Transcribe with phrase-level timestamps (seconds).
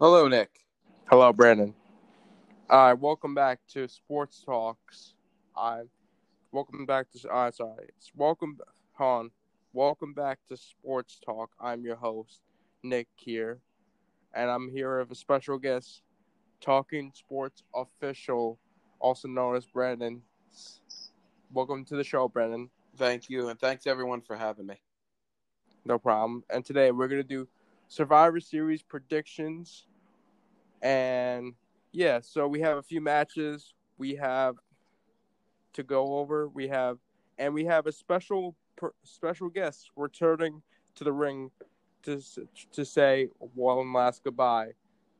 [0.00, 0.48] Hello, Nick.
[1.10, 1.74] Hello, Brandon.
[2.70, 5.12] All right, welcome back to Sports Talks.
[5.54, 5.82] I
[6.52, 8.56] welcome back to uh, sorry, it's welcome
[8.94, 9.30] Han.
[9.74, 11.50] Welcome back to Sports Talk.
[11.60, 12.40] I'm your host,
[12.82, 13.58] Nick here,
[14.32, 16.00] and I'm here with a special guest,
[16.62, 18.58] Talking Sports official,
[19.00, 20.22] also known as Brandon.
[21.52, 22.70] Welcome to the show, Brandon.
[22.96, 24.80] Thank you, and thanks everyone for having me.
[25.84, 26.42] No problem.
[26.48, 27.48] And today we're gonna do
[27.88, 29.88] Survivor Series predictions,
[30.82, 31.54] and
[31.92, 34.56] yeah, so we have a few matches we have
[35.74, 36.48] to go over.
[36.48, 36.98] We have,
[37.38, 38.56] and we have a special
[39.04, 40.62] special guest returning
[40.94, 41.50] to the ring
[42.02, 42.20] to
[42.72, 44.70] to say one last goodbye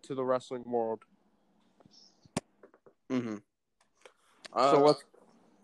[0.02, 1.04] to the wrestling world.
[3.10, 3.36] Mm-hmm.
[4.52, 5.04] Uh, so let's.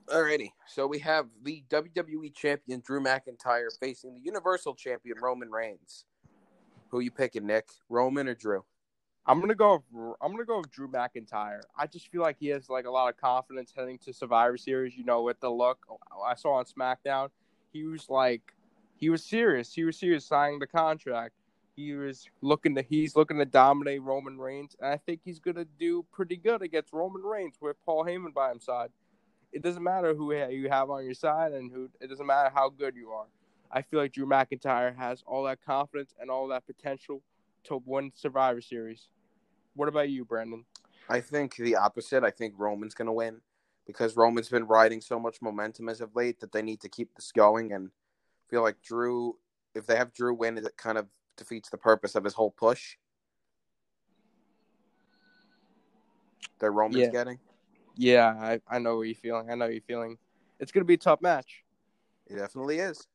[0.09, 6.04] Alrighty, so we have the WWE Champion Drew McIntyre facing the Universal Champion Roman Reigns.
[6.90, 7.66] Who you picking, Nick?
[7.88, 8.62] Roman or Drew?
[9.29, 9.83] I'm gonna go.
[10.21, 11.60] I'm gonna go with Drew McIntyre.
[11.77, 14.96] I just feel like he has like a lot of confidence heading to Survivor Series.
[14.96, 15.85] You know, with the look
[16.24, 17.30] I saw on SmackDown,
[17.73, 18.55] he was like,
[18.96, 19.74] he was serious.
[19.74, 21.35] He was serious signing the contract.
[21.74, 22.83] He was looking to.
[22.83, 26.93] He's looking to dominate Roman Reigns, and I think he's gonna do pretty good against
[26.93, 28.90] Roman Reigns with Paul Heyman by his side.
[29.52, 31.90] It doesn't matter who you have on your side, and who.
[32.01, 33.27] It doesn't matter how good you are.
[33.73, 37.23] I feel like Drew McIntyre has all that confidence and all that potential
[37.65, 39.09] to win Survivor Series.
[39.77, 40.65] What about you, Brandon?
[41.09, 42.24] I think the opposite.
[42.24, 43.41] I think Roman's going to win
[43.87, 47.15] because Roman's been riding so much momentum as of late that they need to keep
[47.15, 47.73] this going.
[47.73, 47.91] And
[48.49, 49.37] feel like Drew,
[49.74, 52.96] if they have Drew win, it kind of defeats the purpose of his whole push
[56.59, 57.11] that Roman's yeah.
[57.11, 57.38] getting.
[57.96, 59.51] Yeah, I, I know what you're feeling.
[59.51, 60.16] I know you're feeling.
[60.59, 61.63] It's going to be a tough match.
[62.27, 63.07] It definitely is.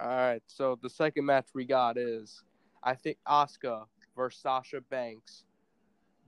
[0.00, 2.42] All right, so the second match we got is,
[2.82, 3.84] I think Asuka
[4.18, 5.44] versus Sasha Banks,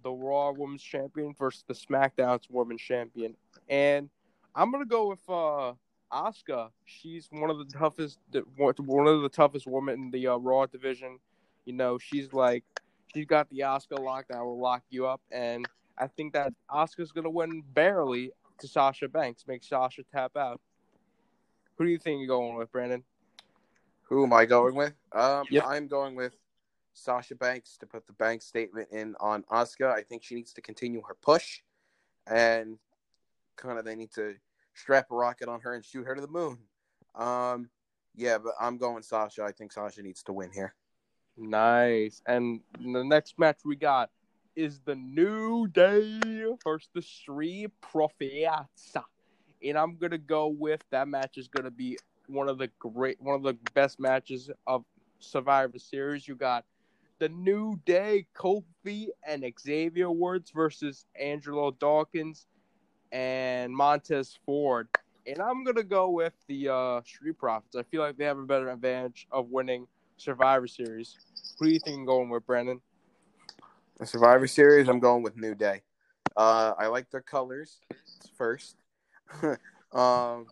[0.02, 3.34] the Raw Women's Champion versus the SmackDown's Women's Champion,
[3.68, 4.08] and
[4.54, 5.74] I'm gonna go with uh
[6.10, 6.70] Asuka.
[6.86, 8.18] She's one of the toughest,
[8.78, 11.18] one of the toughest women in the uh, Raw division.
[11.66, 12.64] You know, she's like,
[13.12, 15.66] she's got the Asuka lock that will lock you up, and
[15.98, 18.30] I think that Asuka's gonna win barely
[18.60, 20.60] to Sasha Banks, make Sasha tap out.
[21.76, 23.02] Who do you think you're going with, Brandon?
[24.02, 24.92] Who am I going with?
[25.12, 25.64] Um, yep.
[25.66, 26.34] I'm going with
[26.92, 29.92] Sasha Banks to put the bank statement in on Asuka.
[29.92, 31.60] I think she needs to continue her push,
[32.26, 32.78] and
[33.56, 34.34] kind of they need to
[34.74, 36.58] strap a rocket on her and shoot her to the moon.
[37.14, 37.68] Um,
[38.14, 39.42] yeah, but I'm going Sasha.
[39.44, 40.74] I think Sasha needs to win here.
[41.36, 42.22] Nice.
[42.26, 44.10] And the next match we got
[44.56, 46.20] is the New Day
[46.64, 48.96] versus the Street Profits.
[49.62, 53.36] And I'm gonna go with that match is gonna be one of the great, one
[53.36, 54.84] of the best matches of
[55.18, 56.26] Survivor Series.
[56.26, 56.64] You got
[57.20, 62.46] the New Day, Kofi and Xavier Woods versus Angelo Dawkins
[63.12, 64.88] and Montez Ford.
[65.26, 67.76] And I'm gonna go with the uh, Street Profits.
[67.76, 69.86] I feel like they have a better advantage of winning
[70.16, 71.18] Survivor Series.
[71.58, 72.80] Who do you think I'm going with, Brandon?
[73.98, 75.82] The Survivor Series, I'm going with New Day.
[76.34, 77.80] Uh, I like their colors
[78.34, 78.76] first.
[79.92, 80.46] um,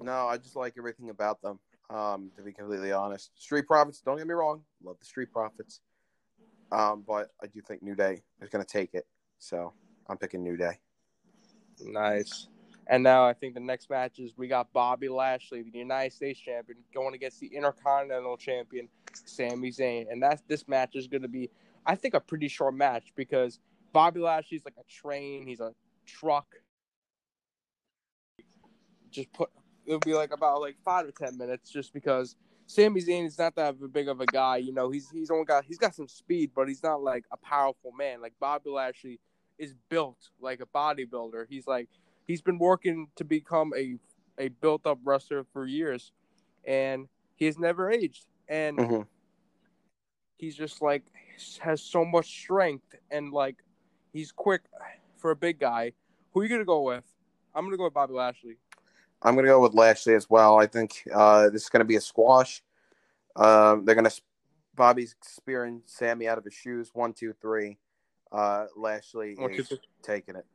[0.00, 1.60] no, I just like everything about them.
[1.90, 4.00] Um, to be completely honest, Street Profits.
[4.00, 5.80] Don't get me wrong, love the Street Profits.
[6.70, 9.06] Um, but I do think New Day is going to take it.
[9.38, 9.72] So
[10.08, 10.78] I'm picking New Day.
[11.80, 12.48] Nice.
[12.88, 16.40] And now I think the next match is we got Bobby Lashley, the United States
[16.40, 20.10] champion, going against the Intercontinental champion, Sami Zayn.
[20.10, 21.50] And that's this match is going to be,
[21.84, 23.60] I think, a pretty short match because
[23.92, 25.46] Bobby Lashley's like a train.
[25.46, 25.74] He's a
[26.06, 26.46] truck.
[29.10, 29.50] Just put
[29.84, 32.36] it'll be like about like five to ten minutes, just because
[32.68, 34.58] Sami Zayn is not that big of a guy.
[34.58, 37.36] You know, he's he's only got he's got some speed, but he's not like a
[37.38, 38.20] powerful man.
[38.20, 39.18] Like Bobby Lashley
[39.58, 41.46] is built like a bodybuilder.
[41.48, 41.88] He's like
[42.26, 43.96] he's been working to become a
[44.38, 46.12] a built up wrestler for years,
[46.66, 48.26] and he has never aged.
[48.48, 49.02] And mm-hmm.
[50.36, 51.04] he's just like
[51.60, 53.56] has so much strength and like
[54.12, 54.60] he's quick
[55.16, 55.92] for a big guy.
[56.32, 57.04] Who are you gonna go with?
[57.54, 58.58] I'm gonna go with Bobby Lashley.
[59.22, 60.58] I'm going to go with Lashley as well.
[60.58, 62.62] I think uh, this is going to be a squash.
[63.36, 64.20] Um, they're going to
[64.74, 66.90] Bobby's spearing Sami out of his shoes.
[66.94, 67.78] One, two, three.
[68.30, 69.72] Uh, Lashley is
[70.02, 70.46] taking it.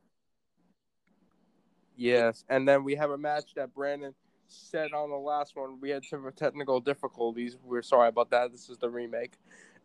[1.96, 4.14] Yes, and then we have a match that Brandon
[4.48, 5.78] said on the last one.
[5.80, 7.56] We had some technical difficulties.
[7.62, 8.50] We're sorry about that.
[8.50, 9.34] This is the remake,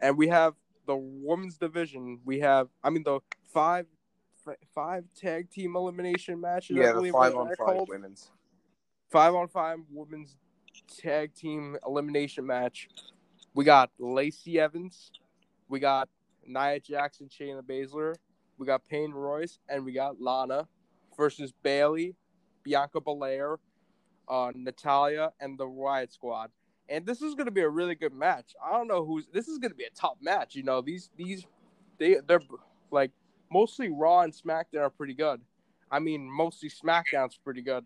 [0.01, 0.53] and we have
[0.87, 2.19] the women's division.
[2.25, 3.19] We have, I mean, the
[3.53, 3.85] five
[4.73, 6.77] five tag team elimination matches.
[6.77, 7.89] Yeah, the five on five called.
[7.89, 8.31] women's
[9.09, 10.37] five on five women's
[11.01, 12.89] tag team elimination match.
[13.53, 15.11] We got Lacey Evans
[15.67, 16.09] We got
[16.45, 18.15] Nia Jackson, Shayna Baszler.
[18.57, 20.67] We got Payne Royce, and we got Lana
[21.15, 22.15] versus Bayley,
[22.63, 23.57] Bianca Belair,
[24.27, 26.51] uh, Natalya, and the Riott Squad.
[26.89, 28.55] And this is going to be a really good match.
[28.65, 29.27] I don't know who's.
[29.31, 30.55] This is going to be a top match.
[30.55, 31.45] You know, these these
[31.99, 32.41] they they're
[32.91, 33.11] like
[33.51, 35.41] mostly Raw and SmackDown are pretty good.
[35.91, 37.85] I mean, mostly SmackDown's pretty good.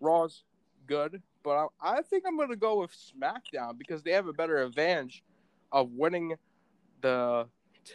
[0.00, 0.44] Raw's
[0.86, 4.32] good, but I, I think I'm going to go with SmackDown because they have a
[4.32, 5.22] better advantage
[5.72, 6.34] of winning
[7.00, 7.46] the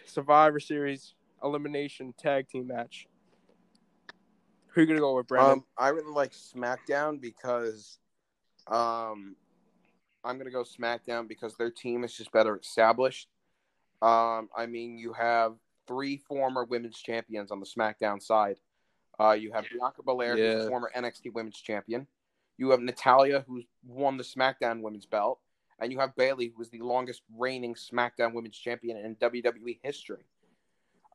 [0.05, 3.07] Survivor Series elimination tag team match.
[4.67, 5.53] Who are you gonna go with, Brandon?
[5.53, 7.97] Um, I really like SmackDown because,
[8.67, 9.35] um,
[10.23, 13.29] I'm gonna go SmackDown because their team is just better established.
[14.01, 15.55] Um, I mean, you have
[15.87, 18.57] three former women's champions on the SmackDown side.
[19.19, 22.07] Uh, you have Bianca Belair, who's a former NXT Women's Champion.
[22.59, 25.39] You have Natalya, who's won the SmackDown Women's Belt,
[25.79, 30.25] and you have Bayley, who is the longest reigning SmackDown Women's Champion in WWE history.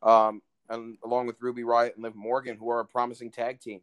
[0.01, 3.81] Um, and along with Ruby Riott and Liv Morgan, who are a promising tag team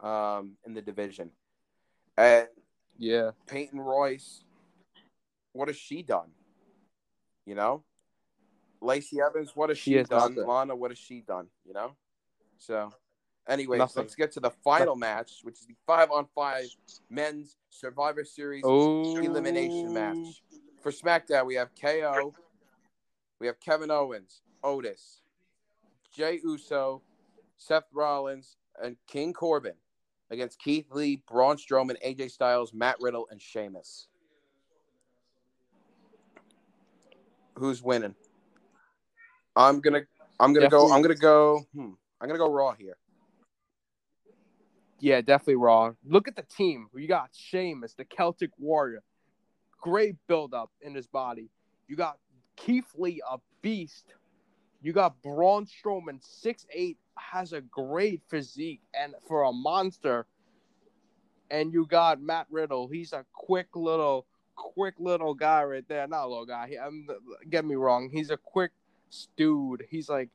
[0.00, 1.30] um, in the division.
[2.16, 2.48] And
[2.98, 4.42] yeah, Peyton Royce,
[5.52, 6.30] what has she done?
[7.46, 7.84] You know,
[8.80, 10.34] Lacey Evans, what has She she, has done?
[10.34, 11.46] Lana, what has she done?
[11.64, 11.92] You know.
[12.58, 12.92] So,
[13.48, 14.02] anyways, Nothing.
[14.02, 16.66] let's get to the final match, which is the five on five
[17.10, 20.42] men's Survivor Series oh, elimination match.
[20.82, 22.34] For SmackDown, we have KO,
[23.40, 25.22] we have Kevin Owens, Otis,
[26.14, 27.02] Jey Uso,
[27.56, 29.74] Seth Rollins, and King Corbin
[30.30, 34.08] against Keith Lee, Braun Strowman, AJ Styles, Matt Riddle, and Sheamus.
[37.56, 38.14] Who's winning?
[39.56, 40.02] I'm gonna,
[40.38, 40.92] I'm gonna go.
[40.92, 41.66] I'm gonna go.
[41.74, 41.90] Hmm,
[42.20, 42.96] I'm gonna go Raw here.
[45.00, 45.92] Yeah, definitely Raw.
[46.04, 46.88] Look at the team.
[46.94, 49.02] You got Sheamus, the Celtic Warrior.
[49.80, 51.50] Great build up in his body.
[51.86, 52.18] You got
[52.56, 54.14] Keith Lee, a beast.
[54.82, 60.26] You got Braun Strowman, 6'8, has a great physique and for a monster.
[61.50, 62.88] And you got Matt Riddle.
[62.88, 66.06] He's a quick little, quick little guy right there.
[66.06, 66.68] Not a little guy.
[66.68, 67.06] He, I'm,
[67.48, 68.10] get me wrong.
[68.12, 68.72] He's a quick
[69.36, 69.84] dude.
[69.88, 70.28] He's like,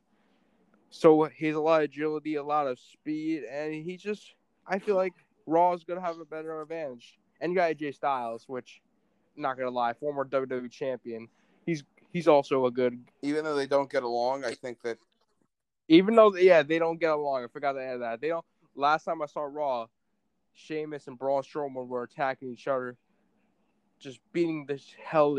[0.90, 4.34] so he's a lot of agility, a lot of speed, and he just
[4.66, 5.12] I feel like
[5.46, 7.18] Raw is gonna have a better advantage.
[7.40, 8.80] And you got AJ Styles, which
[9.36, 11.28] not gonna lie, former WWE champion.
[11.66, 14.98] He's he's also a good Even though they don't get along, I think that
[15.88, 17.44] even though yeah, they don't get along.
[17.44, 18.20] I forgot to add that.
[18.20, 18.44] They don't
[18.74, 19.86] last time I saw Raw,
[20.54, 22.96] Sheamus and Braun Strowman were attacking each other,
[23.98, 25.38] just beating the hell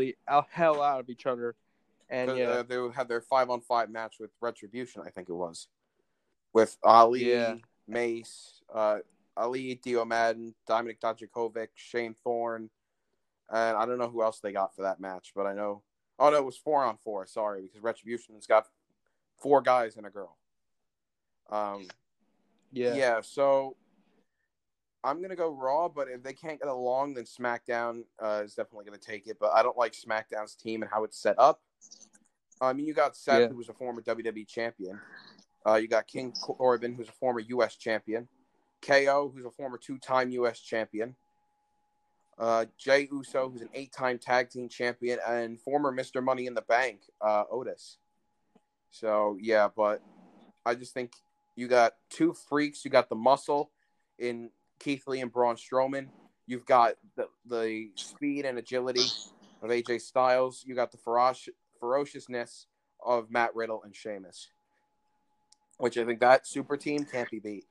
[0.50, 1.54] hell out of each other.
[2.08, 5.02] And yeah, uh, they had their five on five match with Retribution.
[5.04, 5.66] I think it was
[6.52, 7.56] with Ali, Yeah.
[7.88, 8.98] Mace, uh,
[9.36, 12.70] Ali, Dio Maddin, Dominik Dijakovic, Shane Thorne,
[13.50, 15.82] and I don't know who else they got for that match, but I know.
[16.18, 17.26] Oh no, it was four on four.
[17.26, 18.66] Sorry, because Retribution's got
[19.38, 20.36] four guys and a girl.
[21.50, 21.86] Um,
[22.72, 23.20] yeah, yeah.
[23.20, 23.76] So
[25.04, 28.86] I'm gonna go Raw, but if they can't get along, then SmackDown uh, is definitely
[28.86, 29.36] gonna take it.
[29.38, 31.60] But I don't like SmackDown's team and how it's set up.
[32.60, 33.48] I mean, you got Seth, Yeah.
[33.48, 34.98] who was a former WWE champion.
[35.66, 37.76] Uh, you got King Corbin, who's a former U.S.
[37.76, 38.28] champion.
[38.82, 40.60] KO, who's a former two-time U.S.
[40.60, 41.14] champion.
[42.38, 46.22] Uh, Jey Uso, who's an eight-time tag team champion, and former Mr.
[46.22, 47.98] Money in the Bank, uh, Otis.
[48.90, 50.02] So yeah, but
[50.64, 51.12] I just think
[51.54, 52.84] you got two freaks.
[52.84, 53.70] You got the muscle
[54.18, 56.08] in Keith Lee and Braun Strowman.
[56.46, 59.06] You've got the, the speed and agility
[59.62, 60.62] of AJ Styles.
[60.66, 61.48] You got the feroci-
[61.80, 62.66] ferociousness
[63.04, 64.50] of Matt Riddle and Sheamus,
[65.78, 67.64] which I think that super team can't be beat.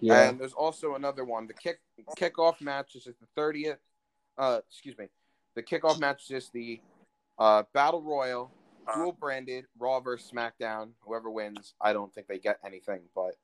[0.00, 0.28] Yeah.
[0.28, 1.46] And there's also another one.
[1.46, 1.80] The kick
[2.18, 3.78] kickoff match is at the thirtieth.
[4.38, 5.06] Uh, excuse me.
[5.54, 6.80] The kickoff match is just the
[7.38, 8.52] uh, battle royal,
[8.94, 10.90] dual branded Raw versus SmackDown.
[11.00, 13.34] Whoever wins, I don't think they get anything, but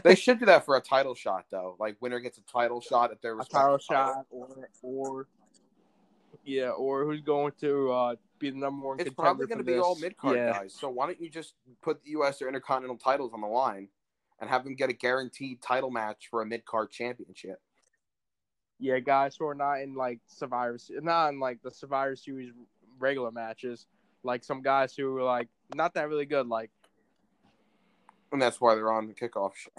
[0.04, 1.76] they should do that for a title shot though.
[1.78, 4.14] Like winner gets a title shot at their a respective title title.
[4.14, 5.26] shot or or
[6.44, 9.64] yeah, or who's going to uh, be the number one It's contender probably going to
[9.64, 10.52] be all mid card yeah.
[10.52, 10.74] guys.
[10.78, 12.40] So why don't you just put the U.S.
[12.40, 13.88] or Intercontinental titles on the line
[14.40, 17.60] and have them get a guaranteed title match for a mid card championship?
[18.78, 22.52] Yeah, guys who are not in like Survivor, not in like the Survivor Series
[22.98, 23.86] regular matches.
[24.22, 26.46] Like some guys who are like not that really good.
[26.46, 26.70] Like,
[28.32, 29.70] And that's why they're on the kickoff show.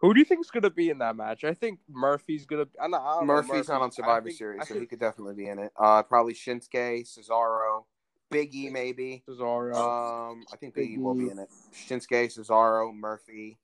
[0.00, 1.44] who do you think's gonna be in that match?
[1.44, 2.66] I think Murphy's gonna.
[2.82, 5.00] I'm not, I don't know Murphy's not on Survivor think- Series, so think he could
[5.00, 5.70] definitely be in it.
[5.76, 7.84] Uh, probably Shinsuke, Cesaro,
[8.32, 9.22] Big E, maybe.
[9.28, 9.74] Cesaro.
[9.74, 11.48] Um, I think Big E will be in it.
[11.72, 13.58] Shinsuke, Cesaro, Murphy.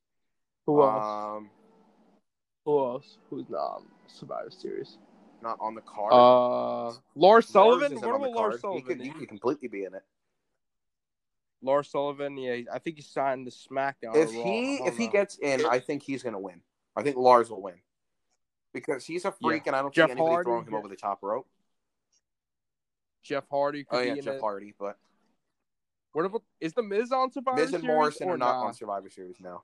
[0.67, 1.37] who else?
[1.37, 1.51] Um,
[2.65, 3.19] Who else?
[3.31, 4.99] Who's not on Survivor Series?
[5.43, 6.13] not on the card.
[6.13, 7.97] Uh, Lars Sullivan.
[8.01, 8.61] What about Lars.
[8.61, 8.83] Sullivan?
[8.83, 10.03] He could, he could completely be in it.
[11.63, 12.37] Lars Sullivan.
[12.37, 14.15] Yeah, I think he signed the SmackDown.
[14.15, 16.61] If he if he gets in, I think he's gonna win.
[16.97, 17.75] I think Lars will win
[18.73, 20.79] because he's a freak, and I don't Jeff see anybody Hardy, throwing him yeah.
[20.79, 21.49] over the top rope.
[23.23, 24.41] Jeff Hardy could Oh be yeah, Jeff it.
[24.41, 24.97] Hardy, but
[26.13, 28.67] What about is the Miz on Survivor Miz and Series Morrison or are not nah?
[28.67, 29.63] on Survivor Series now.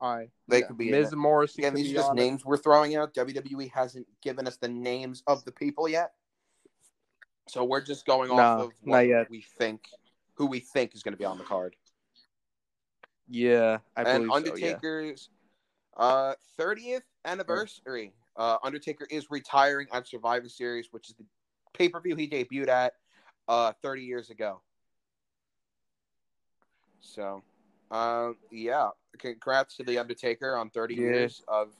[0.00, 1.60] All right, They yeah, could be Miz and Morrison.
[1.64, 2.20] Again, these are just on it.
[2.22, 3.14] names we're throwing out.
[3.14, 6.12] WWE hasn't given us the names of the people yet,
[7.48, 9.84] so we're just going off Nah, of what we think,
[10.34, 11.76] who we think is going to be on the card.
[13.28, 14.56] Yeah, I and believe so.
[14.56, 14.76] Yeah.
[14.76, 15.30] Undertaker's
[15.96, 18.12] uh 30th anniversary.
[18.36, 21.24] Uh, Undertaker is retiring at Survivor Series, which is the
[21.74, 22.94] pay per view he debuted at
[23.48, 24.60] uh 30 years ago.
[27.00, 27.42] So,
[27.90, 28.88] um, yeah,
[29.18, 31.00] congrats to the Undertaker on 30 Yeah.
[31.02, 31.74] years of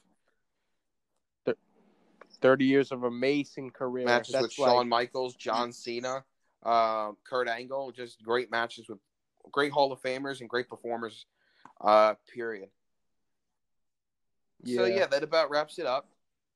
[2.40, 4.04] Thirty years of amazing career.
[4.04, 6.22] matches That's with like, Shawn Michaels, John Cena,
[6.62, 7.90] um, Kurt Angle.
[7.92, 8.98] Just great matches with
[9.50, 11.24] great Hall of Famers and great performers.
[11.80, 12.68] Uh, period.
[14.66, 14.96] So Yeah.
[14.96, 16.08] yeah, that about wraps it up.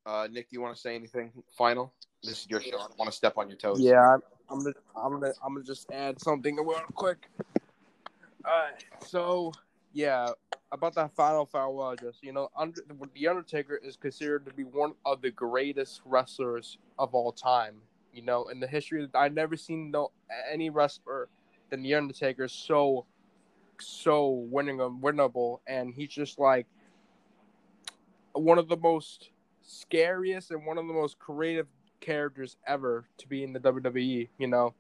[0.05, 1.95] Uh, Nick, do you want to say anything final?
[2.23, 2.77] This is your show.
[2.77, 3.81] I don't want to step on your toes.
[3.81, 4.21] Yeah, I'm,
[4.51, 7.29] I'm gonna, I'm gonna, I'm gonna just add something real quick.
[8.45, 9.53] All right, so
[9.93, 10.29] yeah,
[10.73, 12.83] about that final farewell, uh, just you know, under
[13.15, 17.77] the Undertaker is considered to be one of the greatest wrestlers of all time.
[18.13, 20.11] You know, in the history, I've never seen no
[20.51, 21.29] any wrestler
[21.71, 23.07] than the Undertaker so,
[23.81, 26.67] so winning um, winnable, and he's just like
[28.33, 29.31] one of the most
[29.63, 31.67] scariest and one of the most creative
[32.01, 34.29] characters ever to be in the WWE.
[34.39, 34.75] You know,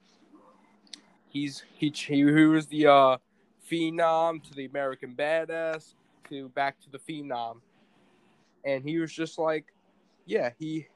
[1.28, 3.16] he's he he, was the uh,
[3.70, 5.94] phenom to the American Badass
[6.28, 7.60] to back to the phenom,
[8.64, 9.66] and he was just like,
[10.26, 10.86] yeah, he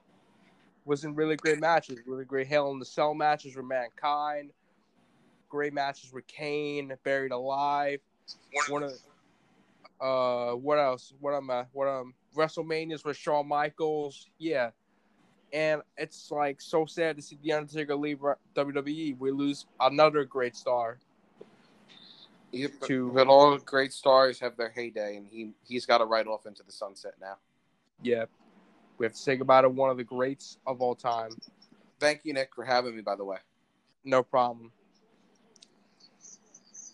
[0.85, 4.51] was in really great matches, really great Hell in the Cell matches with Mankind,
[5.49, 8.01] great matches with Kane, Buried Alive,
[8.69, 8.93] one of
[10.01, 11.15] uh what else?
[11.21, 11.65] What am I?
[11.73, 14.71] What um WrestleManias with Shawn Michaels, yeah.
[15.53, 18.21] And it's like so sad to see the Undertaker leave
[18.57, 19.19] WWE.
[19.19, 20.99] We lose another great star.
[22.53, 26.05] Yep, but, to- but all great stars have their heyday, and he he's got to
[26.05, 27.37] ride off into the sunset now.
[28.03, 28.25] Yeah,
[28.99, 31.31] we have to say goodbye to one of the greats of all time.
[32.01, 33.03] Thank you, Nick, for having me.
[33.03, 33.39] By the way,
[34.05, 34.73] No problem.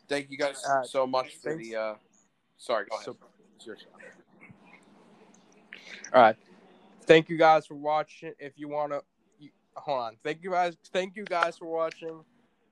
[0.09, 1.77] thank you guys Uh, so much for the.
[1.77, 1.95] Uh...
[2.57, 3.05] Sorry, go ahead.
[3.05, 3.17] So-
[3.57, 3.87] It's your show.
[6.15, 6.37] All right.
[7.09, 8.35] Thank you guys for watching.
[8.39, 9.03] If you want to,
[9.77, 10.17] hold on.
[10.23, 10.77] Thank you guys.
[10.93, 12.23] Thank you guys for watching.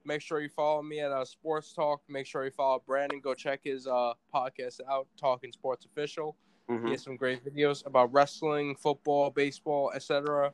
[0.05, 2.03] Make sure you follow me at uh, Sports Talk.
[2.07, 3.19] Make sure you follow Brandon.
[3.21, 6.37] Go check his uh, podcast out, Talking Sports Official.
[6.69, 6.85] Mhm.
[6.85, 10.53] He has some great videos about wrestling, football, baseball, etc.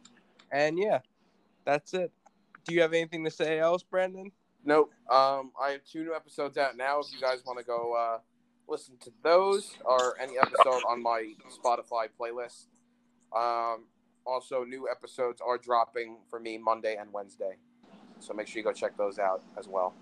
[0.52, 1.00] And yeah,
[1.64, 2.12] that's it.
[2.64, 4.30] Do you have anything to say else, Brandon?
[4.64, 4.92] Nope.
[5.10, 7.00] Um, I have two new episodes out now.
[7.00, 8.18] If you guys want to go uh,
[8.68, 12.66] listen to those or any episode on my Spotify playlist.
[13.34, 13.84] Um,
[14.24, 17.56] also, new episodes are dropping for me Monday and Wednesday,
[18.20, 19.94] so make sure you go check those out as well.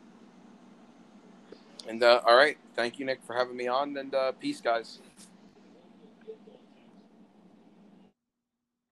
[1.88, 5.00] And uh, all right, thank you, Nick, for having me on, and uh, peace, guys.